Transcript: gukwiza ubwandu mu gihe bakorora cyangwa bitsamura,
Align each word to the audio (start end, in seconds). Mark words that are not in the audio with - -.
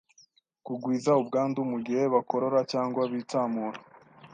gukwiza 0.67 1.11
ubwandu 1.21 1.59
mu 1.71 1.77
gihe 1.85 2.03
bakorora 2.13 2.59
cyangwa 2.71 3.01
bitsamura, 3.11 3.79